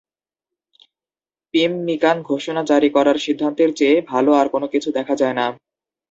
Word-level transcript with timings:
পিমমিকান 1.53 2.17
ঘোষণা 2.29 2.61
জারি 2.69 2.89
করার 2.95 3.17
সিদ্ধান্তের 3.17 3.69
চেয়ে 3.75 3.95
ভাল 4.09 4.25
আর 4.39 4.47
কোন 4.53 4.63
কিছু 4.73 4.89
দেখা 4.97 5.13
যায় 5.15 5.35
না। 5.35 5.45